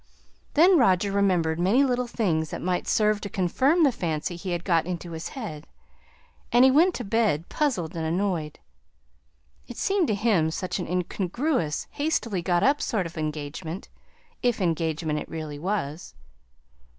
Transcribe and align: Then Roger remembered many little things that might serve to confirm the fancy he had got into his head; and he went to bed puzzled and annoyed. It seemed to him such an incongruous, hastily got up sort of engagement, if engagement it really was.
Then 0.55 0.79
Roger 0.79 1.11
remembered 1.11 1.59
many 1.59 1.83
little 1.83 2.07
things 2.07 2.49
that 2.49 2.59
might 2.59 2.87
serve 2.87 3.21
to 3.21 3.29
confirm 3.29 3.83
the 3.83 3.91
fancy 3.91 4.35
he 4.35 4.49
had 4.49 4.63
got 4.63 4.87
into 4.87 5.11
his 5.11 5.29
head; 5.37 5.67
and 6.51 6.65
he 6.65 6.71
went 6.71 6.95
to 6.95 7.03
bed 7.03 7.49
puzzled 7.49 7.95
and 7.95 8.03
annoyed. 8.03 8.57
It 9.67 9.77
seemed 9.77 10.07
to 10.07 10.15
him 10.15 10.49
such 10.49 10.79
an 10.79 10.87
incongruous, 10.87 11.85
hastily 11.91 12.41
got 12.41 12.63
up 12.63 12.81
sort 12.81 13.05
of 13.05 13.15
engagement, 13.15 13.89
if 14.41 14.59
engagement 14.59 15.19
it 15.19 15.29
really 15.29 15.59
was. 15.59 16.15